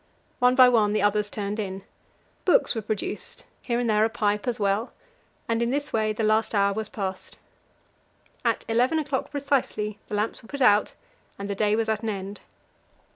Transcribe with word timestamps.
One 0.39 0.55
by 0.55 0.67
one 0.67 0.93
the 0.93 1.03
others 1.03 1.29
turned 1.29 1.59
in; 1.59 1.83
books 2.43 2.73
were 2.73 2.81
produced 2.81 3.45
here 3.61 3.77
and 3.79 3.87
there 3.87 4.03
a 4.03 4.09
pipe 4.09 4.47
as 4.47 4.59
well 4.59 4.93
and 5.47 5.61
in 5.61 5.69
this 5.69 5.93
way 5.93 6.11
the 6.11 6.23
last 6.23 6.55
hour 6.55 6.73
was 6.73 6.89
passed. 6.89 7.37
At 8.43 8.65
eleven 8.67 8.97
o'clock 8.97 9.29
precisely 9.29 9.99
the 10.07 10.15
lamps 10.15 10.41
were 10.41 10.49
put 10.49 10.59
out, 10.61 10.95
and 11.37 11.47
the 11.47 11.53
day 11.53 11.75
was 11.75 11.87
at 11.87 12.01
an 12.01 12.09
end. 12.09 12.41